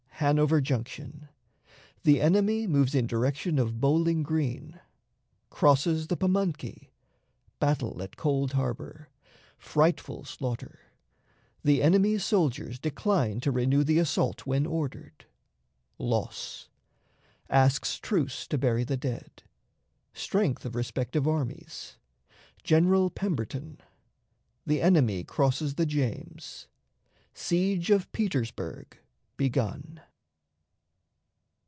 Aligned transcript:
Hanover 0.21 0.61
Junction. 0.61 1.29
The 2.03 2.21
Enemy 2.21 2.67
moves 2.67 2.93
in 2.93 3.07
Direction 3.07 3.57
of 3.57 3.81
Bowling 3.81 4.21
Green. 4.21 4.79
Crosses 5.49 6.05
the 6.05 6.15
Pamunkey. 6.15 6.89
Battle 7.59 8.03
at 8.03 8.17
Cold 8.17 8.51
Harbor. 8.51 9.09
Frightful 9.57 10.23
Slaughter. 10.25 10.81
The 11.63 11.81
Enemy's 11.81 12.23
Soldiers 12.23 12.77
decline 12.77 13.39
to 13.39 13.51
renew 13.51 13.83
the 13.83 13.97
Assault 13.97 14.45
when 14.45 14.67
ordered. 14.67 15.25
Loss. 15.97 16.69
Asks 17.49 17.97
Truce 17.97 18.45
to 18.49 18.59
bury 18.59 18.83
the 18.83 18.97
Dead. 18.97 19.41
Strength 20.13 20.65
of 20.65 20.75
Respective 20.75 21.27
Armies. 21.27 21.97
General 22.63 23.09
Pemberton. 23.09 23.79
The 24.67 24.83
Enemy 24.83 25.23
crosses 25.23 25.73
the 25.73 25.87
James. 25.87 26.67
Siege 27.33 27.89
of 27.89 28.11
Petersburg 28.11 28.99
begun. 29.35 29.99